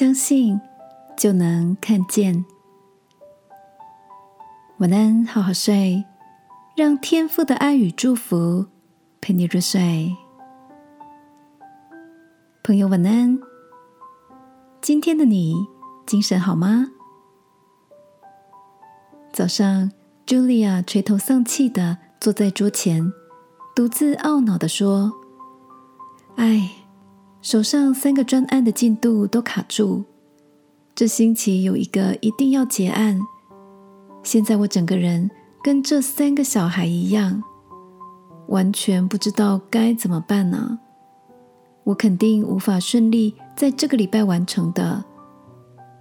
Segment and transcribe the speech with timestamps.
[0.00, 0.58] 相信
[1.14, 2.42] 就能看见。
[4.78, 6.02] 晚安，好好睡，
[6.74, 8.64] 让天父的爱与祝福
[9.20, 10.16] 陪你入睡。
[12.62, 13.38] 朋友，晚安。
[14.80, 15.54] 今天的你
[16.06, 16.92] 精神好吗？
[19.34, 19.92] 早上
[20.26, 23.12] ，Julia 垂头丧气的坐在桌前，
[23.76, 25.12] 独自懊恼的说
[26.36, 26.70] ：“哎。”
[27.42, 30.04] 手上三个专案的进度都卡住，
[30.94, 33.18] 这星期有一个一定要结案。
[34.22, 35.30] 现在我整个人
[35.62, 37.42] 跟这三个小孩一样，
[38.48, 40.78] 完全不知道该怎么办呢？
[41.84, 45.02] 我肯定无法顺利在这个礼拜完成的。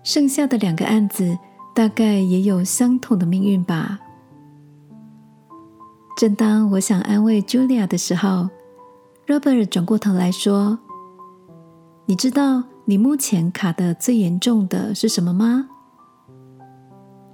[0.03, 1.37] 剩下的两个案子
[1.73, 3.98] 大概也有相同的命运吧。
[6.17, 8.49] 正当我想安慰 Julia 的时候
[9.26, 10.77] ，Robert 转过头来说。
[12.10, 15.70] 你知道你目前卡的最严重的是什么吗？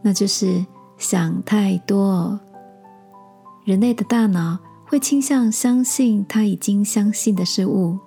[0.01, 0.65] 那就是
[0.97, 2.37] 想太多。
[3.63, 7.97] 人类的大脑会倾向相信他已经相信的事物。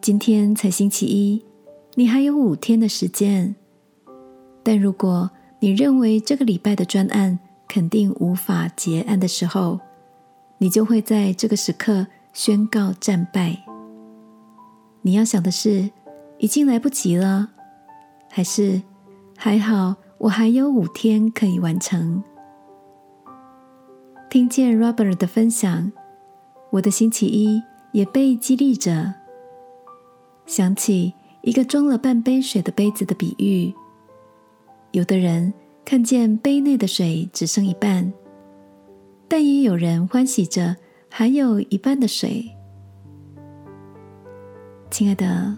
[0.00, 1.44] 今天才星期一，
[1.94, 3.54] 你还有五天的时间。
[4.64, 7.38] 但如果你认为这个礼拜的专案
[7.68, 9.78] 肯定无法结案的时候，
[10.58, 13.65] 你就会在这个时刻宣告战败。
[15.06, 15.88] 你要想的是，
[16.38, 17.50] 已经来不及了，
[18.28, 18.82] 还是
[19.36, 19.94] 还好？
[20.18, 22.24] 我还有五天可以完成。
[24.28, 25.92] 听见 Robert 的分享，
[26.70, 29.14] 我的星期一也被激励着。
[30.44, 33.72] 想起一个装了半杯水的杯子的比喻，
[34.90, 35.54] 有的人
[35.84, 38.12] 看见杯内的水只剩一半，
[39.28, 40.74] 但也有人欢喜着
[41.08, 42.55] 还有一半的水。
[44.96, 45.54] 亲爱的，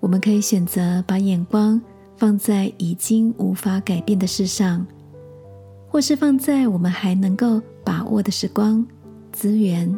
[0.00, 1.80] 我们可以选择把眼光
[2.16, 4.84] 放在已经无法改变的事上，
[5.88, 8.84] 或是放在我们还能够把握的时光
[9.30, 9.96] 资源。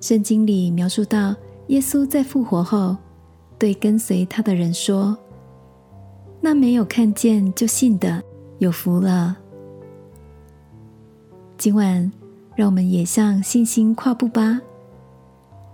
[0.00, 1.34] 圣经里描述到，
[1.66, 2.96] 耶稣在复活后
[3.58, 5.18] 对跟随他的人说
[6.40, 8.22] ：“那没有看见就信的，
[8.60, 9.36] 有福了。”
[11.58, 12.12] 今晚，
[12.54, 14.60] 让我们也向信心跨步吧。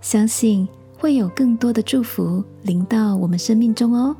[0.01, 0.67] 相信
[0.97, 4.15] 会有更多的祝福临到我们生命中哦，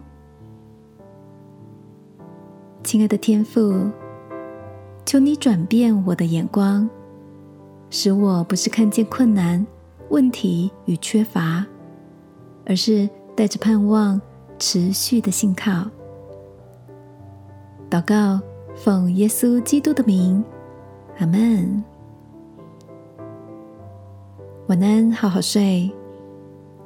[2.84, 3.90] 亲爱的天父，
[5.06, 6.90] 求你转变我的眼光，
[7.90, 9.66] 使我不是看见困难、
[10.09, 11.66] 问题与缺乏，
[12.66, 14.19] 而是带着盼望、
[14.57, 15.85] 持续的信靠。
[17.90, 18.40] 祷告，
[18.75, 20.44] 奉耶稣基督的名，
[21.17, 21.84] 阿门。
[24.69, 25.90] 晚安，好好睡。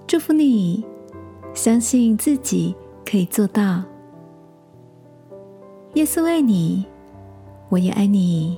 [0.07, 0.85] 祝福你，
[1.53, 2.73] 相信自己
[3.05, 3.83] 可以做到。
[5.95, 6.85] 耶稣爱你，
[7.67, 8.57] 我也爱你。